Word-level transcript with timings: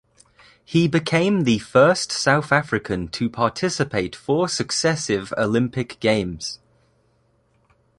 He 0.65 0.87
became 0.87 1.43
the 1.43 1.59
first 1.59 2.11
South 2.11 2.51
African 2.51 3.07
to 3.09 3.29
participate 3.29 4.15
four 4.15 4.49
successive 4.49 5.31
Olympic 5.37 5.99
Games. 5.99 6.57